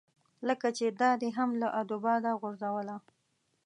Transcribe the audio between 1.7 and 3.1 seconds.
ادو باده غورځوله.